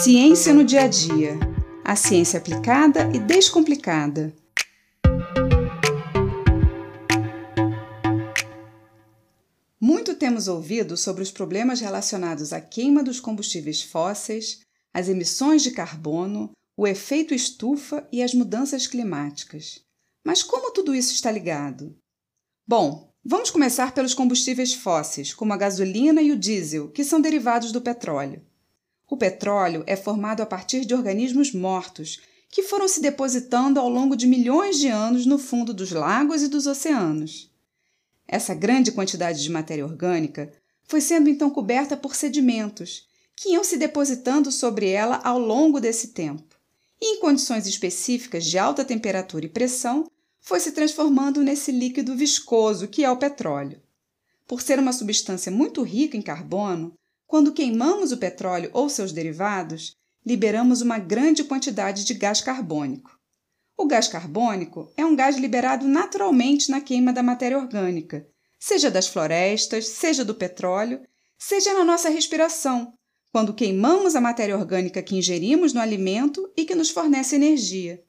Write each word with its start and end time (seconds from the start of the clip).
Ciência 0.00 0.54
no 0.54 0.62
dia 0.62 0.82
a 0.82 0.86
dia. 0.86 1.36
A 1.84 1.96
ciência 1.96 2.38
aplicada 2.38 3.10
e 3.12 3.18
descomplicada. 3.18 4.32
Muito 9.80 10.14
temos 10.14 10.46
ouvido 10.46 10.96
sobre 10.96 11.20
os 11.20 11.32
problemas 11.32 11.80
relacionados 11.80 12.52
à 12.52 12.60
queima 12.60 13.02
dos 13.02 13.18
combustíveis 13.18 13.82
fósseis, 13.82 14.60
as 14.94 15.08
emissões 15.08 15.64
de 15.64 15.72
carbono, 15.72 16.52
o 16.76 16.86
efeito 16.86 17.34
estufa 17.34 18.06
e 18.12 18.22
as 18.22 18.32
mudanças 18.32 18.86
climáticas. 18.86 19.80
Mas 20.24 20.44
como 20.44 20.70
tudo 20.70 20.94
isso 20.94 21.12
está 21.12 21.32
ligado? 21.32 21.92
Bom, 22.64 23.12
vamos 23.24 23.50
começar 23.50 23.92
pelos 23.92 24.14
combustíveis 24.14 24.74
fósseis, 24.74 25.34
como 25.34 25.52
a 25.52 25.56
gasolina 25.56 26.22
e 26.22 26.30
o 26.30 26.38
diesel, 26.38 26.88
que 26.88 27.02
são 27.02 27.20
derivados 27.20 27.72
do 27.72 27.80
petróleo. 27.80 28.46
O 29.10 29.16
petróleo 29.16 29.82
é 29.86 29.96
formado 29.96 30.42
a 30.42 30.46
partir 30.46 30.84
de 30.84 30.94
organismos 30.94 31.52
mortos 31.52 32.20
que 32.50 32.62
foram 32.62 32.88
se 32.88 33.00
depositando 33.00 33.80
ao 33.80 33.88
longo 33.88 34.16
de 34.16 34.26
milhões 34.26 34.78
de 34.78 34.88
anos 34.88 35.26
no 35.26 35.38
fundo 35.38 35.72
dos 35.72 35.90
lagos 35.90 36.42
e 36.42 36.48
dos 36.48 36.66
oceanos. 36.66 37.50
Essa 38.26 38.54
grande 38.54 38.92
quantidade 38.92 39.42
de 39.42 39.50
matéria 39.50 39.84
orgânica 39.84 40.52
foi 40.84 41.00
sendo 41.00 41.28
então 41.28 41.50
coberta 41.50 41.96
por 41.96 42.14
sedimentos, 42.14 43.06
que 43.36 43.50
iam 43.50 43.62
se 43.62 43.76
depositando 43.76 44.50
sobre 44.50 44.88
ela 44.88 45.20
ao 45.22 45.38
longo 45.38 45.80
desse 45.80 46.08
tempo. 46.08 46.56
E 47.00 47.16
em 47.16 47.20
condições 47.20 47.66
específicas 47.66 48.44
de 48.44 48.58
alta 48.58 48.84
temperatura 48.84 49.46
e 49.46 49.48
pressão, 49.48 50.06
foi 50.40 50.60
se 50.60 50.72
transformando 50.72 51.42
nesse 51.42 51.70
líquido 51.70 52.16
viscoso 52.16 52.88
que 52.88 53.04
é 53.04 53.10
o 53.10 53.18
petróleo. 53.18 53.80
Por 54.46 54.62
ser 54.62 54.78
uma 54.78 54.92
substância 54.92 55.52
muito 55.52 55.82
rica 55.82 56.16
em 56.16 56.22
carbono, 56.22 56.94
quando 57.28 57.52
queimamos 57.52 58.10
o 58.10 58.16
petróleo 58.16 58.70
ou 58.72 58.88
seus 58.88 59.12
derivados, 59.12 59.94
liberamos 60.24 60.80
uma 60.80 60.98
grande 60.98 61.44
quantidade 61.44 62.02
de 62.04 62.14
gás 62.14 62.40
carbônico. 62.40 63.18
O 63.76 63.86
gás 63.86 64.08
carbônico 64.08 64.90
é 64.96 65.04
um 65.04 65.14
gás 65.14 65.36
liberado 65.36 65.86
naturalmente 65.86 66.70
na 66.70 66.80
queima 66.80 67.12
da 67.12 67.22
matéria 67.22 67.58
orgânica, 67.58 68.26
seja 68.58 68.90
das 68.90 69.06
florestas, 69.06 69.88
seja 69.88 70.24
do 70.24 70.34
petróleo, 70.34 71.02
seja 71.38 71.74
na 71.74 71.84
nossa 71.84 72.08
respiração, 72.08 72.94
quando 73.30 73.54
queimamos 73.54 74.16
a 74.16 74.22
matéria 74.22 74.56
orgânica 74.56 75.02
que 75.02 75.14
ingerimos 75.14 75.74
no 75.74 75.82
alimento 75.82 76.50
e 76.56 76.64
que 76.64 76.74
nos 76.74 76.88
fornece 76.88 77.36
energia. 77.36 78.02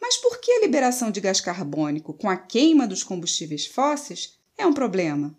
Mas 0.00 0.16
por 0.16 0.40
que 0.40 0.50
a 0.50 0.60
liberação 0.60 1.12
de 1.12 1.20
gás 1.20 1.40
carbônico 1.40 2.12
com 2.14 2.28
a 2.28 2.36
queima 2.36 2.84
dos 2.84 3.04
combustíveis 3.04 3.64
fósseis 3.64 4.38
é 4.58 4.66
um 4.66 4.72
problema? 4.72 5.38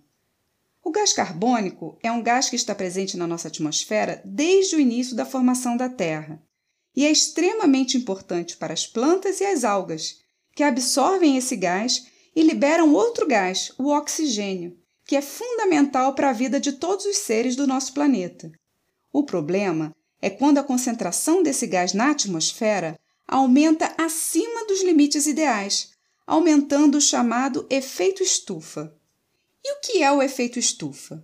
O 0.83 0.91
gás 0.91 1.13
carbônico 1.13 1.97
é 2.01 2.11
um 2.11 2.23
gás 2.23 2.49
que 2.49 2.55
está 2.55 2.73
presente 2.73 3.15
na 3.15 3.27
nossa 3.27 3.47
atmosfera 3.47 4.21
desde 4.25 4.75
o 4.75 4.79
início 4.79 5.15
da 5.15 5.25
formação 5.25 5.77
da 5.77 5.87
Terra 5.87 6.41
e 6.95 7.05
é 7.05 7.11
extremamente 7.11 7.97
importante 7.97 8.57
para 8.57 8.73
as 8.73 8.85
plantas 8.85 9.39
e 9.39 9.45
as 9.45 9.63
algas, 9.63 10.19
que 10.53 10.63
absorvem 10.63 11.37
esse 11.37 11.55
gás 11.55 12.05
e 12.35 12.43
liberam 12.43 12.93
outro 12.93 13.27
gás, 13.27 13.71
o 13.77 13.89
oxigênio, 13.89 14.77
que 15.05 15.15
é 15.15 15.21
fundamental 15.21 16.13
para 16.13 16.29
a 16.29 16.33
vida 16.33 16.59
de 16.59 16.73
todos 16.73 17.05
os 17.05 17.17
seres 17.17 17.55
do 17.55 17.67
nosso 17.67 17.93
planeta. 17.93 18.51
O 19.11 19.23
problema 19.23 19.95
é 20.21 20.29
quando 20.29 20.57
a 20.57 20.63
concentração 20.63 21.41
desse 21.41 21.67
gás 21.67 21.93
na 21.93 22.11
atmosfera 22.11 22.99
aumenta 23.27 23.93
acima 23.97 24.65
dos 24.65 24.83
limites 24.83 25.25
ideais, 25.25 25.91
aumentando 26.27 26.97
o 26.97 27.01
chamado 27.01 27.65
efeito 27.69 28.21
estufa. 28.21 28.93
E 29.63 29.73
o 29.73 29.79
que 29.81 30.01
é 30.03 30.11
o 30.11 30.21
efeito 30.21 30.57
estufa? 30.57 31.23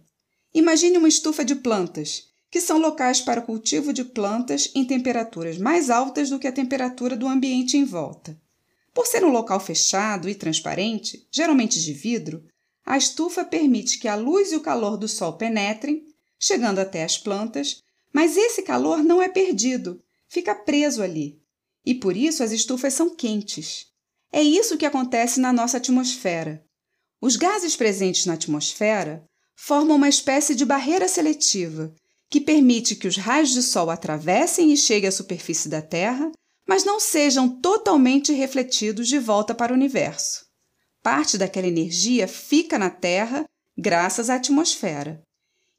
Imagine 0.53 0.97
uma 0.97 1.07
estufa 1.07 1.43
de 1.43 1.55
plantas, 1.55 2.27
que 2.49 2.61
são 2.61 2.77
locais 2.77 3.19
para 3.19 3.39
o 3.39 3.45
cultivo 3.45 3.91
de 3.91 4.03
plantas 4.03 4.71
em 4.73 4.85
temperaturas 4.85 5.57
mais 5.57 5.89
altas 5.89 6.29
do 6.29 6.39
que 6.39 6.47
a 6.47 6.51
temperatura 6.51 7.15
do 7.15 7.27
ambiente 7.27 7.77
em 7.77 7.83
volta. 7.83 8.39
Por 8.93 9.05
ser 9.05 9.23
um 9.23 9.29
local 9.29 9.59
fechado 9.59 10.29
e 10.29 10.35
transparente, 10.35 11.27
geralmente 11.31 11.81
de 11.81 11.93
vidro, 11.93 12.43
a 12.85 12.97
estufa 12.97 13.43
permite 13.43 13.99
que 13.99 14.07
a 14.07 14.15
luz 14.15 14.51
e 14.51 14.55
o 14.55 14.61
calor 14.61 14.97
do 14.97 15.07
sol 15.07 15.33
penetrem, 15.33 16.05
chegando 16.39 16.79
até 16.79 17.03
as 17.03 17.17
plantas, 17.17 17.83
mas 18.13 18.37
esse 18.37 18.61
calor 18.61 19.03
não 19.03 19.21
é 19.21 19.27
perdido, 19.27 20.01
fica 20.27 20.55
preso 20.55 21.03
ali. 21.03 21.39
E 21.85 21.93
por 21.93 22.15
isso 22.15 22.43
as 22.43 22.51
estufas 22.51 22.93
são 22.93 23.15
quentes. 23.15 23.87
É 24.31 24.41
isso 24.41 24.77
que 24.77 24.85
acontece 24.85 25.39
na 25.39 25.53
nossa 25.53 25.77
atmosfera. 25.77 26.66
Os 27.19 27.35
gases 27.35 27.75
presentes 27.75 28.25
na 28.25 28.33
atmosfera 28.33 29.23
formam 29.55 29.95
uma 29.95 30.09
espécie 30.09 30.53
de 30.53 30.63
barreira 30.65 31.07
seletiva 31.07 31.93
que 32.29 32.39
permite 32.39 32.95
que 32.95 33.07
os 33.07 33.17
raios 33.17 33.49
de 33.49 33.63
sol 33.63 33.89
atravessem 33.89 34.71
e 34.71 34.77
cheguem 34.77 35.07
à 35.07 35.11
superfície 35.11 35.69
da 35.69 35.81
Terra, 35.81 36.31
mas 36.67 36.83
não 36.83 36.99
sejam 36.99 37.49
totalmente 37.49 38.33
refletidos 38.33 39.07
de 39.07 39.17
volta 39.17 39.55
para 39.55 39.71
o 39.71 39.75
universo. 39.75 40.45
Parte 41.01 41.37
daquela 41.37 41.67
energia 41.67 42.27
fica 42.27 42.77
na 42.77 42.89
Terra 42.89 43.45
graças 43.77 44.29
à 44.29 44.35
atmosfera. 44.35 45.21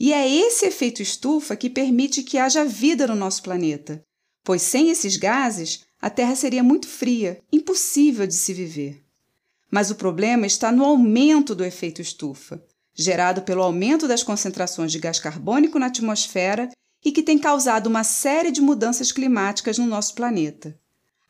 E 0.01 0.13
é 0.13 0.29
esse 0.29 0.67
efeito 0.67 1.03
estufa 1.03 1.57
que 1.57 1.69
permite 1.69 2.23
que 2.23 2.39
haja 2.39 2.65
vida 2.65 3.07
no 3.07 3.15
nosso 3.15 3.43
planeta, 3.43 4.03
pois 4.43 4.63
sem 4.63 4.91
esses 4.91 5.17
gases 5.17 5.85
a 6.01 6.09
Terra 6.09 6.35
seria 6.35 6.63
muito 6.63 6.89
fria, 6.89 7.43
impossível 7.53 8.27
de 8.27 8.35
se 8.35 8.55
viver. 8.55 9.05
Mas 9.71 9.91
o 9.91 9.95
problema 9.95 10.47
está 10.47 10.73
no 10.73 10.85
aumento 10.85 11.55
do 11.55 11.65
efeito 11.65 12.01
estufa, 12.01 12.63
gerado 12.95 13.43
pelo 13.43 13.63
aumento 13.63 14.09
das 14.09 14.23
concentrações 14.23 14.91
de 14.91 14.99
gás 14.99 15.21
carbônico 15.21 15.79
na 15.79 15.87
atmosfera 15.87 16.69
e 17.05 17.13
que 17.13 17.23
tem 17.23 17.39
causado 17.39 17.87
uma 17.87 18.03
série 18.03 18.51
de 18.51 18.61
mudanças 18.61 19.13
climáticas 19.13 19.79
no 19.79 19.87
nosso 19.87 20.15
planeta. 20.15 20.79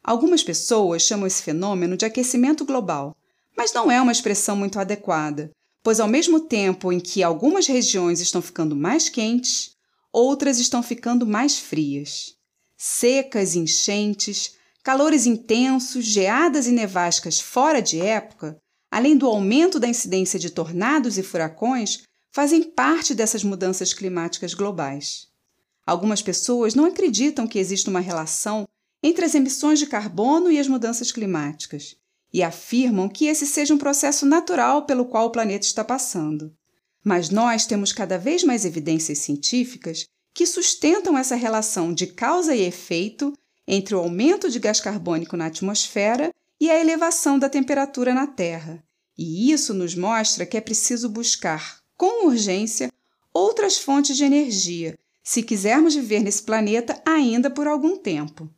Algumas 0.03 0.43
pessoas 0.43 1.03
chamam 1.03 1.26
esse 1.26 1.43
fenômeno 1.43 1.97
de 1.97 2.06
aquecimento 2.06 2.65
global, 2.65 3.15
mas 3.56 3.72
não 3.72 3.91
é 3.91 4.00
uma 4.00 4.12
expressão 4.12 4.56
muito 4.56 4.78
adequada, 4.78 5.50
pois 5.82 6.00
ao 6.00 6.09
mesmo 6.09 6.41
tempo 6.41 6.93
em 6.93 7.00
que 7.00 7.22
algumas 7.22 7.66
regiões 7.66 8.20
estão 8.20 8.41
ficando 8.41 8.75
mais 8.75 9.09
quentes, 9.09 9.72
outras 10.12 10.59
estão 10.59 10.82
ficando 10.82 11.26
mais 11.26 11.59
frias. 11.59 12.34
Secas, 12.76 13.56
enchentes, 13.56 14.53
calores 14.88 15.26
intensos, 15.26 16.03
geadas 16.06 16.66
e 16.66 16.72
nevascas 16.72 17.38
fora 17.38 17.82
de 17.82 18.00
época, 18.00 18.56
além 18.91 19.19
do 19.19 19.26
aumento 19.26 19.78
da 19.78 19.87
incidência 19.87 20.38
de 20.38 20.49
tornados 20.49 21.19
e 21.19 21.22
furacões, 21.22 22.04
fazem 22.32 22.62
parte 22.62 23.15
dessas 23.15 23.44
mudanças 23.44 23.93
climáticas 23.93 24.54
globais. 24.54 25.26
Algumas 25.87 26.22
pessoas 26.22 26.75
não 26.75 26.87
acreditam 26.87 27.47
que 27.47 27.59
existe 27.59 27.91
uma 27.91 28.00
relação 28.00 28.66
entre 29.03 29.26
as 29.26 29.34
emissões 29.34 29.78
de 29.78 29.87
carbono 29.87 30.50
e 30.50 30.59
as 30.59 30.66
mudanças 30.66 31.12
climáticas 31.12 31.94
e 32.32 32.43
afirmam 32.43 33.10
que 33.10 33.26
esse 33.26 33.47
seja 33.47 33.75
um 33.75 33.78
processo 33.78 34.25
natural 34.25 34.87
pelo 34.87 35.05
qual 35.05 35.26
o 35.26 35.31
planeta 35.31 35.66
está 35.66 35.84
passando. 35.84 36.50
Mas 37.05 37.28
nós 37.28 37.66
temos 37.66 37.93
cada 37.93 38.16
vez 38.16 38.43
mais 38.43 38.65
evidências 38.65 39.19
científicas 39.19 40.06
que 40.32 40.47
sustentam 40.47 41.19
essa 41.19 41.37
relação 41.37 41.93
de 41.93 42.06
causa 42.06 42.56
e 42.56 42.62
efeito 42.62 43.34
entre 43.71 43.95
o 43.95 43.99
aumento 43.99 44.49
de 44.51 44.59
gás 44.59 44.81
carbônico 44.81 45.37
na 45.37 45.47
atmosfera 45.47 46.34
e 46.59 46.71
a 46.71 46.81
elevação 46.81 47.39
da 47.39 47.51
temperatura 47.51 48.15
na 48.15 48.27
Terra. 48.27 48.83
E 49.17 49.53
isso 49.53 49.75
nos 49.75 49.95
mostra 49.95 50.47
que 50.47 50.56
é 50.56 50.61
preciso 50.61 51.11
buscar, 51.11 51.81
com 51.95 52.27
urgência, 52.27 52.91
outras 53.33 53.79
fontes 53.79 54.17
de 54.17 54.25
energia, 54.25 54.99
se 55.23 55.43
quisermos 55.43 55.95
viver 55.95 56.21
nesse 56.21 56.43
planeta 56.43 57.01
ainda 57.05 57.51
por 57.51 57.67
algum 57.67 57.99
tempo. 57.99 58.49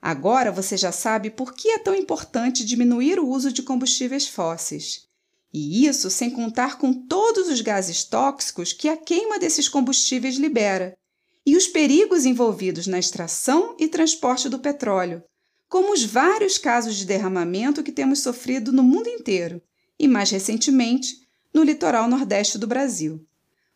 Agora 0.00 0.52
você 0.52 0.76
já 0.76 0.92
sabe 0.92 1.30
por 1.30 1.54
que 1.54 1.70
é 1.70 1.78
tão 1.78 1.94
importante 1.94 2.64
diminuir 2.64 3.18
o 3.18 3.28
uso 3.28 3.50
de 3.50 3.62
combustíveis 3.62 4.28
fósseis. 4.28 5.08
E 5.52 5.86
isso 5.86 6.10
sem 6.10 6.30
contar 6.30 6.78
com 6.78 6.92
todos 6.92 7.48
os 7.48 7.60
gases 7.60 8.04
tóxicos 8.04 8.72
que 8.72 8.88
a 8.88 8.96
queima 8.96 9.38
desses 9.38 9.68
combustíveis 9.68 10.36
libera 10.36 10.96
e 11.46 11.56
os 11.56 11.66
perigos 11.66 12.24
envolvidos 12.24 12.86
na 12.86 12.98
extração 12.98 13.76
e 13.78 13.86
transporte 13.86 14.48
do 14.48 14.58
petróleo, 14.58 15.22
como 15.68 15.92
os 15.92 16.04
vários 16.04 16.56
casos 16.56 16.96
de 16.96 17.04
derramamento 17.04 17.82
que 17.82 17.92
temos 17.92 18.20
sofrido 18.20 18.72
no 18.72 18.82
mundo 18.82 19.08
inteiro 19.08 19.60
e, 19.98 20.08
mais 20.08 20.30
recentemente, 20.30 21.16
no 21.52 21.62
litoral 21.62 22.08
nordeste 22.08 22.58
do 22.58 22.66
Brasil. 22.66 23.24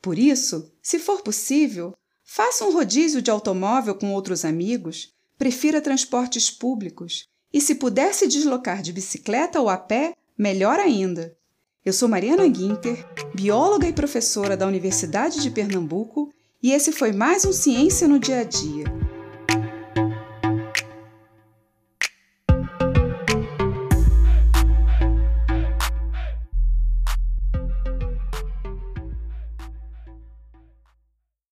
Por 0.00 0.18
isso, 0.18 0.72
se 0.82 0.98
for 0.98 1.22
possível, 1.22 1.94
faça 2.24 2.64
um 2.64 2.72
rodízio 2.72 3.20
de 3.20 3.30
automóvel 3.30 3.94
com 3.94 4.12
outros 4.14 4.44
amigos, 4.44 5.12
prefira 5.36 5.80
transportes 5.80 6.50
públicos 6.50 7.28
e, 7.52 7.60
se 7.60 7.74
puder 7.74 8.14
se 8.14 8.26
deslocar 8.26 8.82
de 8.82 8.92
bicicleta 8.92 9.60
ou 9.60 9.68
a 9.68 9.76
pé, 9.76 10.14
melhor 10.36 10.78
ainda. 10.78 11.36
Eu 11.84 11.92
sou 11.92 12.08
Mariana 12.08 12.46
Guinter, 12.46 13.06
bióloga 13.34 13.88
e 13.88 13.92
professora 13.92 14.56
da 14.56 14.66
Universidade 14.66 15.40
de 15.40 15.50
Pernambuco 15.50 16.32
e 16.62 16.72
esse 16.72 16.90
foi 16.92 17.12
mais 17.12 17.44
um 17.44 17.52
Ciência 17.52 18.08
no 18.08 18.18
Dia 18.18 18.40
a 18.40 18.44
Dia 18.44 18.84